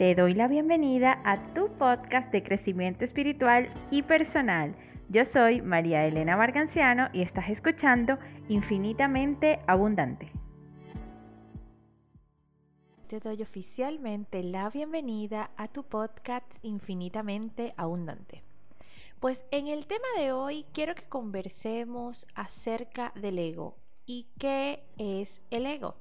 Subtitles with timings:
[0.00, 4.74] Te doy la bienvenida a tu podcast de crecimiento espiritual y personal.
[5.10, 8.18] Yo soy María Elena Marganciano y estás escuchando
[8.48, 10.32] Infinitamente Abundante.
[13.08, 18.42] Te doy oficialmente la bienvenida a tu podcast Infinitamente Abundante.
[19.20, 23.76] Pues en el tema de hoy quiero que conversemos acerca del ego.
[24.06, 25.96] ¿Y qué es el ego?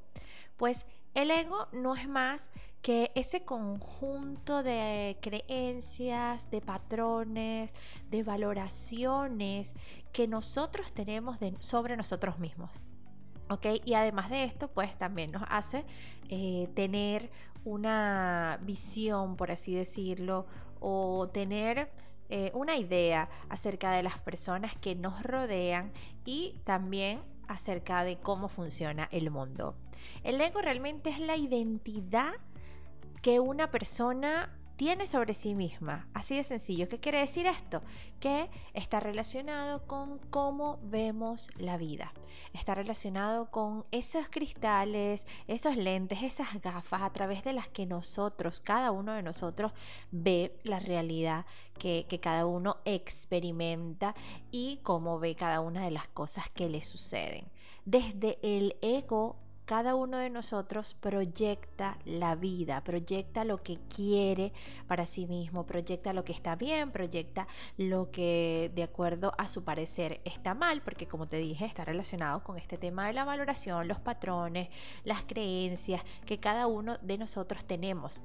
[0.56, 0.86] Pues
[1.16, 2.48] el ego no es más
[2.82, 7.72] que ese conjunto de creencias, de patrones,
[8.10, 9.74] de valoraciones
[10.14, 12.72] que nosotros tenemos sobre nosotros mismos.
[13.50, 13.66] ¿Ok?
[13.84, 15.84] Y además de esto, pues también nos hace
[16.30, 17.32] eh, tener
[17.66, 20.46] una visión, por así decirlo,
[20.80, 21.92] o tener
[22.30, 25.92] eh, una idea acerca de las personas que nos rodean
[26.26, 29.76] y también acerca de cómo funciona el mundo.
[30.24, 32.34] El ego realmente es la identidad
[33.22, 36.08] que una persona tiene sobre sí misma.
[36.14, 36.88] Así de sencillo.
[36.88, 37.82] ¿Qué quiere decir esto?
[38.22, 42.14] Que está relacionado con cómo vemos la vida.
[42.54, 48.62] Está relacionado con esos cristales, esos lentes, esas gafas a través de las que nosotros,
[48.62, 49.74] cada uno de nosotros,
[50.12, 51.46] ve la realidad
[51.78, 54.16] que, que cada uno experimenta
[54.50, 57.52] y cómo ve cada una de las cosas que le suceden.
[57.84, 59.36] Desde el ego
[59.70, 64.52] cada uno de nosotros proyecta la vida, proyecta lo que quiere
[64.88, 69.64] para sí mismo, proyecta lo que está bien, proyecta lo que de acuerdo a su
[69.64, 73.88] parecer está mal, porque como te dije, está relacionado con este tema de la valoración,
[73.88, 74.70] los patrones,
[75.04, 78.20] las creencias que cada uno de nosotros tenemos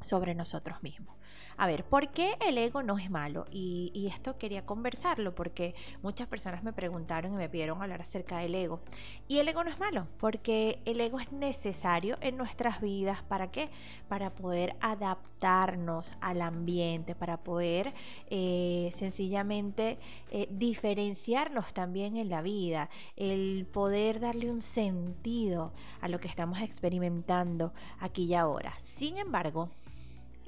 [0.00, 1.20] sobre nosotros mismos.
[1.56, 3.46] A ver, ¿por qué el ego no es malo?
[3.50, 8.54] Y, esto quería conversarlo porque muchas personas me preguntaron y me pidieron hablar acerca del
[8.54, 8.80] ego.
[9.28, 13.22] Y el ego no es malo, porque el ego es necesario en nuestras vidas.
[13.22, 13.68] ¿Para qué?
[14.08, 17.92] Para poder adaptarnos al ambiente, para poder
[18.30, 19.98] eh, sencillamente
[20.30, 26.60] eh, diferenciarnos también en la vida, el poder darle un sentido a lo que estamos
[26.62, 28.72] experimentando aquí y ahora.
[28.80, 29.68] Sin embargo,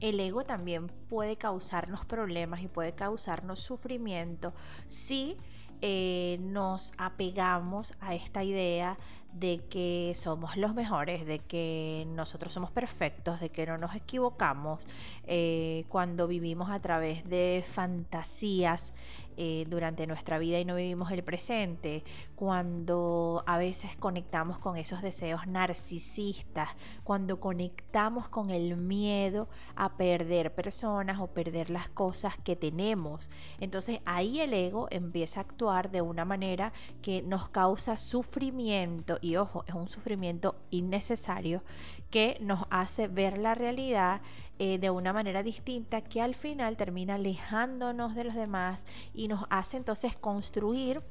[0.03, 4.53] el ego también puede causarnos problemas y puede causarnos sufrimiento
[4.89, 5.39] si
[5.81, 8.99] eh, nos apegamos a esta idea
[9.33, 14.87] de que somos los mejores, de que nosotros somos perfectos, de que no nos equivocamos,
[15.25, 18.93] eh, cuando vivimos a través de fantasías
[19.37, 22.05] eh, durante nuestra vida y no vivimos el presente,
[22.35, 26.71] cuando a veces conectamos con esos deseos narcisistas,
[27.05, 33.31] cuando conectamos con el miedo a perder personas o perder las cosas que tenemos.
[33.61, 39.37] Entonces ahí el ego empieza a actuar de una manera que nos causa sufrimiento y
[39.37, 41.63] ojo, es un sufrimiento innecesario
[42.11, 44.21] que nos hace ver la realidad
[44.59, 48.85] eh, de una manera distinta que al final termina alejándonos de los demás
[49.15, 51.03] y nos hace entonces construir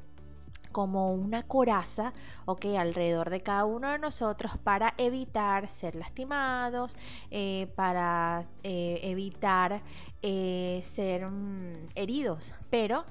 [0.72, 2.13] como una coraza,
[2.45, 6.95] ok, alrededor de cada uno de nosotros para evitar ser lastimados,
[7.29, 9.81] eh, para eh, evitar
[10.22, 12.53] ser mm, heridos.
[12.69, 13.03] Pero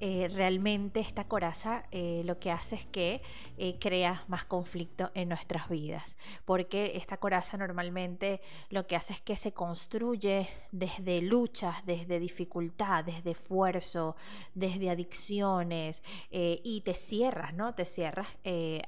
[0.00, 3.20] eh, realmente esta coraza eh, lo que hace es que
[3.56, 9.20] eh, crea más conflicto en nuestras vidas, porque esta coraza normalmente lo que hace es
[9.20, 14.14] que se construye desde luchas, desde dificultad, desde esfuerzo,
[14.54, 17.74] desde adicciones y te cierras, ¿no?
[17.74, 18.28] Te cierras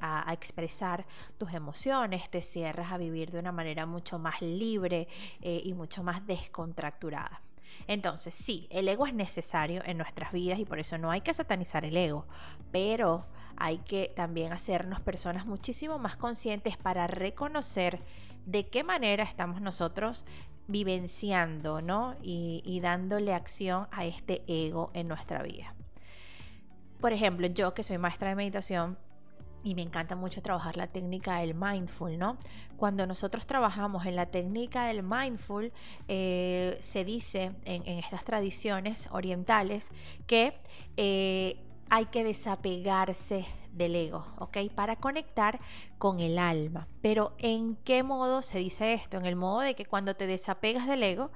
[0.00, 1.06] a, a expresar
[1.38, 5.08] tus emociones, te cierras a vivir de una manera mucho más libre
[5.40, 7.40] y mucho más descontracturada.
[7.86, 11.34] Entonces, sí, el ego es necesario en nuestras vidas y por eso no hay que
[11.34, 12.26] satanizar el ego,
[12.70, 13.26] pero
[13.56, 18.00] hay que también hacernos personas muchísimo más conscientes para reconocer
[18.46, 20.24] de qué manera estamos nosotros
[20.66, 22.14] vivenciando, ¿no?
[22.22, 25.74] Y, y dándole acción a este ego en nuestra vida.
[27.00, 28.98] Por ejemplo, yo que soy maestra de meditación,
[29.62, 32.38] y me encanta mucho trabajar la técnica del mindful, ¿no?
[32.76, 35.72] Cuando nosotros trabajamos en la técnica del mindful,
[36.08, 39.90] eh, se dice en, estas tradiciones orientales
[40.26, 40.54] que
[40.96, 41.58] eh,
[41.90, 44.58] hay que desapegarse del ego, ¿ok?
[44.74, 45.60] Para conectar
[45.98, 46.88] con el alma.
[47.02, 49.16] Pero ¿en qué modo se dice esto?
[49.16, 51.30] En el modo de que cuando te desapegas del ego,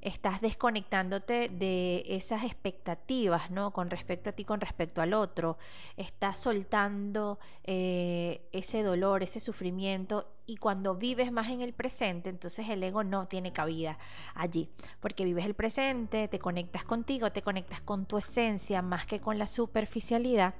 [0.00, 3.72] estás desconectándote de esas expectativas, ¿no?
[3.72, 5.58] Con respecto a ti, con respecto al otro.
[5.96, 12.68] Estás soltando eh, ese dolor, ese sufrimiento y cuando vives más en el presente, entonces
[12.70, 13.98] el ego no tiene cabida
[14.34, 19.20] allí, porque vives el presente, te conectas contigo, te conectas con tu esencia más que
[19.20, 20.54] con la superficialidad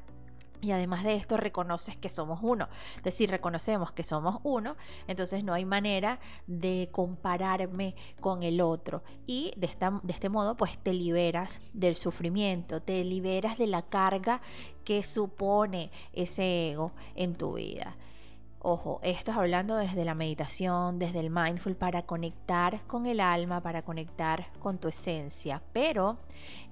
[0.60, 2.68] Y además de esto, reconoces que somos uno.
[2.96, 4.76] Es decir, reconocemos que somos uno,
[5.06, 9.02] entonces no hay manera de compararme con el otro.
[9.26, 13.82] Y de, esta, de este modo, pues te liberas del sufrimiento, te liberas de la
[13.82, 14.40] carga
[14.84, 17.96] que supone ese ego en tu vida.
[18.60, 23.60] Ojo, esto es hablando desde la meditación, desde el mindful, para conectar con el alma,
[23.60, 25.62] para conectar con tu esencia.
[25.72, 26.18] Pero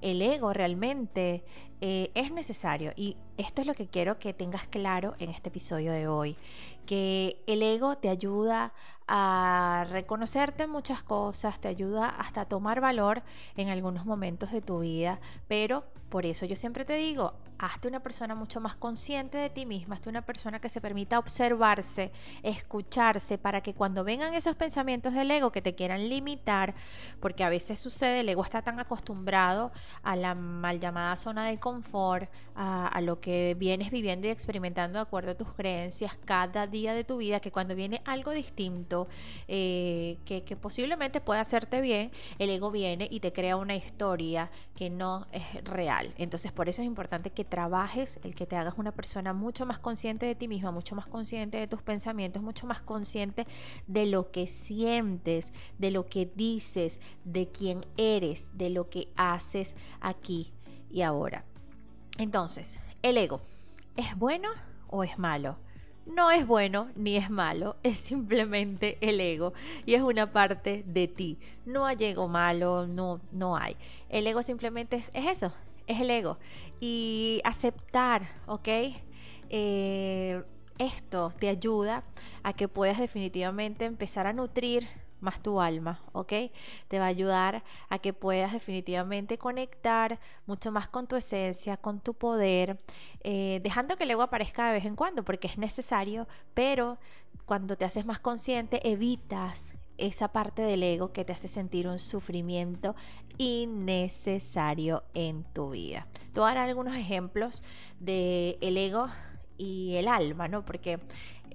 [0.01, 1.45] el ego realmente
[1.81, 5.93] eh, es necesario y esto es lo que quiero que tengas claro en este episodio
[5.93, 6.37] de hoy,
[6.87, 8.73] que el ego te ayuda
[9.09, 13.23] a reconocerte muchas cosas, te ayuda hasta a tomar valor
[13.57, 18.01] en algunos momentos de tu vida, pero por eso yo siempre te digo, hazte una
[18.01, 22.13] persona mucho más consciente de ti misma, hazte una persona que se permita observarse,
[22.43, 26.75] escucharse, para que cuando vengan esos pensamientos del ego que te quieran limitar,
[27.21, 31.59] porque a veces sucede, el ego está tan acostumbrado a la mal llamada zona de
[31.67, 36.95] confort, a, lo que vienes viviendo y experimentando de acuerdo a tus creencias cada día
[36.95, 39.09] de tu vida, que cuando viene algo distinto,
[39.49, 44.91] eh, que, posiblemente pueda hacerte bien, el ego viene y te crea una historia que
[44.91, 46.15] no es real.
[46.19, 49.81] Entonces por eso es importante que trabajes, el que te hagas una persona mucho más
[49.81, 53.45] consciente de ti misma, mucho más consciente de tus pensamientos, mucho más consciente
[53.89, 59.75] de lo que sientes, de lo que dices, de quién eres, de lo que haces
[60.01, 60.53] aquí
[60.91, 61.45] y ahora.
[62.19, 63.41] Entonces, el ego,
[63.97, 64.49] ¿es bueno
[64.89, 65.57] o es malo?
[66.07, 69.53] no es bueno ni es malo, es simplemente el ego
[69.85, 71.39] y es una parte de ti.
[71.65, 73.77] No hay ego malo, no, no hay.
[74.09, 75.53] El ego simplemente es, es eso,
[75.87, 76.39] es el ego.
[76.81, 78.69] Y aceptar, ¿ok?
[79.51, 80.43] Eh,
[80.79, 82.05] esto te ayuda
[82.43, 84.87] a que puedas definitivamente empezar a nutrir
[85.21, 86.33] más tu alma, ¿ok?
[86.89, 92.01] Te va a ayudar a que puedas definitivamente conectar mucho más con tu esencia, con
[92.01, 92.79] tu poder,
[93.23, 96.99] eh, dejando que el ego aparezca de vez en cuando, porque es necesario, pero
[97.45, 101.99] cuando te haces más consciente, evitas esa parte del ego que te hace sentir un
[101.99, 102.95] sufrimiento
[103.39, 106.07] innecesario en tu vida.
[106.33, 107.63] Te voy algunos ejemplos
[108.01, 109.09] de el ego
[109.59, 110.65] y el alma, ¿no?
[110.65, 110.99] Porque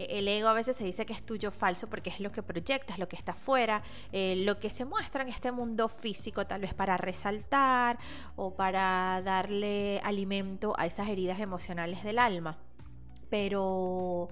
[0.09, 3.00] el ego a veces se dice que es tuyo falso porque es lo que proyectas,
[3.00, 6.74] lo que está afuera, eh, lo que se muestra en este mundo físico, tal vez
[6.74, 8.00] para resaltar
[8.36, 12.57] o para darle alimento a esas heridas emocionales del alma.
[13.30, 14.30] Pero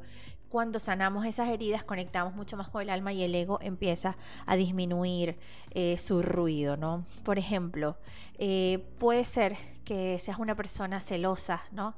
[0.49, 4.55] cuando sanamos esas heridas conectamos mucho más con el alma y el ego empieza a
[4.55, 5.37] disminuir
[5.71, 7.05] eh, su ruido, ¿no?
[7.23, 7.97] Por ejemplo,
[8.37, 9.55] eh, puede ser
[9.85, 11.95] que seas una persona celosa, ¿no?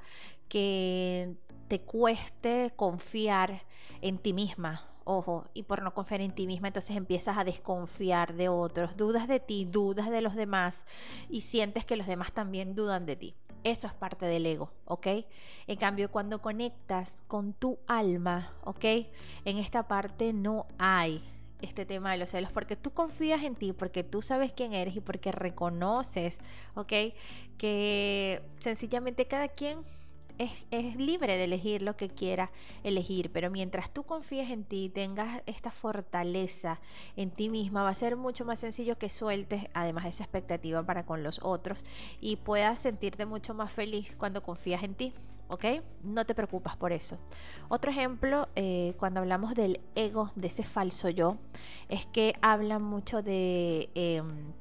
[0.50, 1.36] Que
[1.72, 3.62] te cueste confiar
[4.02, 8.34] en ti misma, ojo, y por no confiar en ti misma, entonces empiezas a desconfiar
[8.34, 10.84] de otros, dudas de ti, dudas de los demás
[11.30, 13.36] y sientes que los demás también dudan de ti.
[13.64, 15.08] Eso es parte del ego, ¿ok?
[15.66, 18.84] En cambio, cuando conectas con tu alma, ¿ok?
[19.46, 21.24] En esta parte no hay
[21.62, 24.98] este tema de los celos porque tú confías en ti, porque tú sabes quién eres
[24.98, 26.38] y porque reconoces,
[26.76, 26.92] ¿ok?
[27.58, 29.86] Que sencillamente cada quien
[30.72, 32.52] es, libre de elegir lo que quiera
[32.84, 36.80] elegir, pero mientras tú confíes en ti, tengas esta fortaleza
[37.16, 41.06] en ti misma, va a ser mucho más sencillo que sueltes además esa expectativa para
[41.06, 41.84] con los otros
[42.20, 45.14] y puedas sentirte mucho más feliz cuando confías en ti.
[45.52, 45.66] ¿ok?
[46.04, 47.18] No te preocupas por eso.
[47.68, 51.38] Otro ejemplo, eh, cuando hablamos del ego, de ese falso yo,
[51.90, 54.54] es que hablan mucho de em,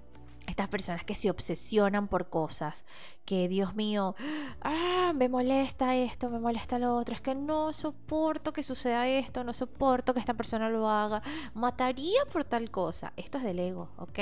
[0.51, 2.85] estas personas que se obsesionan por cosas,
[3.25, 4.15] que Dios mío,
[4.61, 9.45] ah, me molesta esto, me molesta lo otro, es que no soporto que suceda esto,
[9.45, 11.23] no soporto que esta persona lo haga,
[11.55, 13.13] mataría por tal cosa.
[13.17, 14.19] Esto es del ego, ¿ok?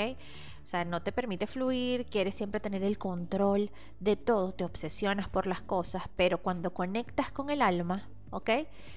[0.63, 5.29] O sea, no te permite fluir, quieres siempre tener el control de todo, te obsesionas
[5.29, 8.49] por las cosas, pero cuando conectas con el alma, ¿ok?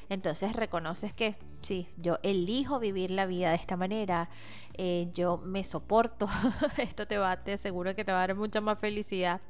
[0.09, 4.29] Entonces reconoces que sí, yo elijo vivir la vida de esta manera,
[4.75, 6.27] eh, yo me soporto,
[6.79, 9.41] esto te va, te aseguro que te va a dar mucha más felicidad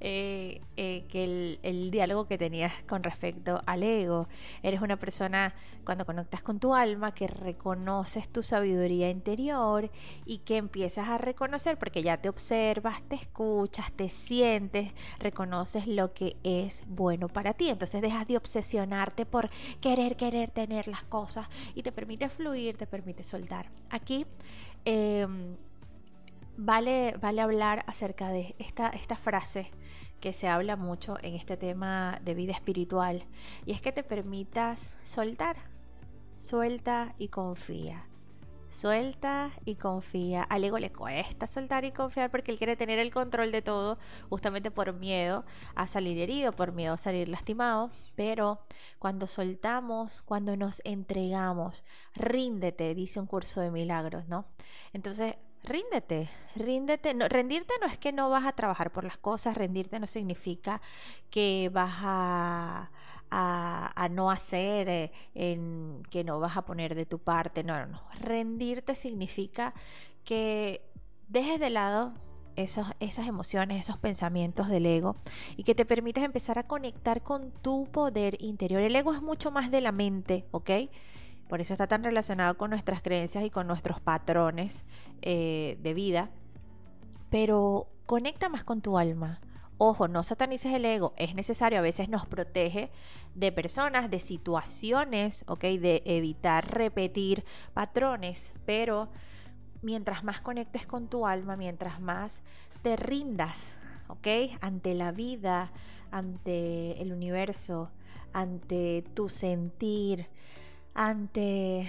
[0.00, 4.28] eh, eh, que el, el, diálogo que tenías con respecto al ego.
[4.62, 5.54] Eres una persona
[5.84, 9.90] cuando conectas con tu alma que reconoces tu sabiduría interior
[10.26, 16.12] y que empiezas a reconocer porque ya te observas, te escuchas, te sientes, reconoces lo
[16.12, 17.68] que es bueno para ti.
[17.70, 22.86] Entonces dejas de obsesionarte por querer, querer tener las cosas y te permite fluir, te
[22.86, 23.70] permite soltar.
[23.90, 24.26] Aquí
[24.84, 25.56] Em,
[26.56, 29.70] vale, vale hablar acerca de esta, esta frase
[30.20, 33.24] que se habla mucho en este tema de vida espiritual
[33.64, 35.56] y es que te permitas soltar,
[36.38, 38.06] suelta y confía.
[38.74, 40.42] Suelta y confía.
[40.42, 43.98] Al ego le cuesta soltar y confiar porque él quiere tener el control de todo,
[44.28, 47.90] justamente por miedo a salir herido, por miedo a salir lastimado.
[48.14, 48.60] Pero
[48.98, 54.44] cuando soltamos, cuando nos entregamos, ríndete, dice un curso de milagros, ¿no?
[54.92, 57.14] Entonces, ríndete, ríndete.
[57.14, 60.80] No, rendirte no es que no vas a trabajar por las cosas, rendirte no significa
[61.30, 62.90] que vas a,
[63.36, 67.64] a, no hacer, eh, en, que no vas a poner de tu parte.
[67.64, 68.02] No, no, no.
[68.20, 69.74] Rendirte significa
[70.24, 70.88] que
[71.28, 72.14] dejes de lado
[72.56, 75.16] esas emociones, esos pensamientos del ego
[75.56, 78.80] y que te permitas empezar a conectar con tu poder interior.
[78.80, 80.70] El ego es mucho más de la mente, ¿ok?
[81.48, 84.84] Por eso está tan relacionado con nuestras creencias y con nuestros patrones
[85.22, 86.30] eh, de vida.
[87.30, 89.40] Pero conecta más con tu alma.
[89.86, 92.90] Ojo, no satanices el ego, es necesario, a veces nos protege
[93.34, 95.60] de personas, de situaciones, ¿ok?
[95.60, 99.10] De evitar repetir patrones, pero
[99.82, 102.40] mientras más conectes con tu alma, mientras más
[102.82, 103.58] te rindas,
[104.08, 104.56] ¿ok?
[104.62, 105.70] Ante la vida,
[106.10, 107.90] ante el universo,
[108.32, 110.30] ante tu sentir,
[110.94, 111.86] ante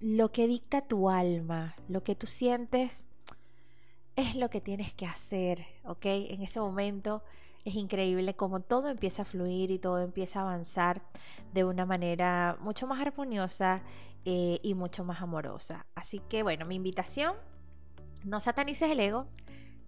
[0.00, 3.04] lo que dicta tu alma, lo que tú sientes,
[4.16, 6.04] es lo que tienes que hacer, ¿ok?
[6.04, 7.22] En ese momento
[7.64, 11.02] es increíble como todo empieza a fluir y todo empieza a avanzar
[11.52, 13.82] de una manera mucho más armoniosa
[14.24, 15.86] eh, y mucho más amorosa.
[15.94, 17.34] Así que bueno, mi invitación,
[18.24, 19.26] no satanices el ego,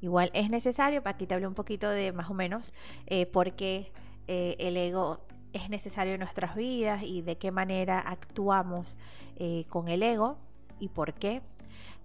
[0.00, 2.72] igual es necesario, para aquí te hablo un poquito de más o menos
[3.06, 3.92] eh, por qué
[4.26, 5.20] eh, el ego
[5.52, 8.96] es necesario en nuestras vidas y de qué manera actuamos
[9.36, 10.36] eh, con el ego
[10.78, 11.42] y por qué.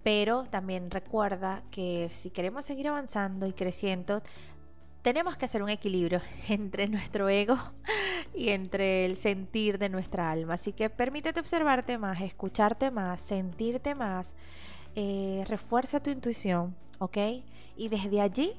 [0.04, 4.22] Pero también recuerda que si queremos seguir avanzando y creciendo,
[5.02, 7.58] tenemos que hacer un equilibrio entre nuestro ego
[8.34, 10.54] y entre el sentir de nuestra alma.
[10.54, 14.34] Así que permítete observarte más, escucharte más, sentirte más,
[14.94, 17.18] eh, refuerza tu intuición, ¿ok?
[17.76, 18.52] Y desde allí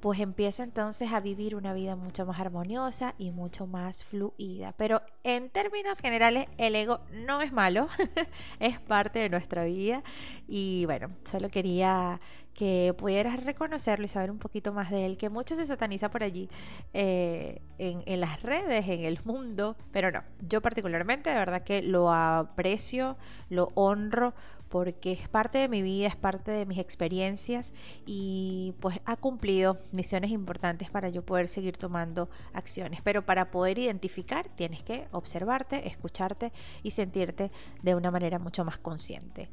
[0.00, 4.72] pues empieza entonces a vivir una vida mucho más armoniosa y mucho más fluida.
[4.76, 7.88] Pero en términos generales, el ego no es malo,
[8.60, 10.02] es parte de nuestra vida
[10.46, 12.20] y bueno, solo quería
[12.58, 16.24] que pudieras reconocerlo y saber un poquito más de él, que mucho se sataniza por
[16.24, 16.48] allí
[16.92, 21.82] eh, en, en, las redes, en el mundo, pero no, yo particularmente de verdad que
[21.82, 23.16] lo aprecio,
[23.48, 24.34] lo honro
[24.68, 27.72] porque es parte de mi vida, es parte de mis experiencias
[28.06, 33.00] y pues ha cumplido misiones importantes para yo poder seguir tomando acciones.
[33.02, 37.50] Pero para poder identificar tienes que observarte, escucharte y sentirte
[37.82, 39.48] de una manera mucho más consciente.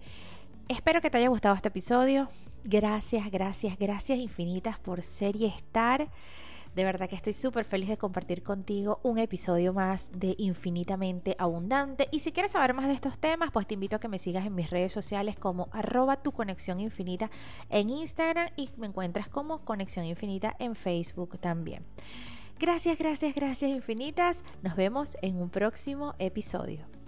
[0.68, 2.28] Espero que te haya gustado este episodio.
[2.64, 6.10] Gracias, gracias, gracias infinitas por ser y estar.
[6.75, 12.10] De verdad que estoy súper feliz de compartir contigo un episodio más de Infinitamente Abundante.
[12.12, 14.46] Y si quieres saber más de estos temas, pues te invito a que me sigas
[14.46, 17.32] en mis redes sociales como arroba tu conexión infinita
[17.70, 21.86] en Instagram y me encuentras como conexión infinita en Facebook también.
[22.60, 24.44] Gracias, gracias, gracias infinitas.
[24.62, 27.05] Nos vemos en un próximo episodio.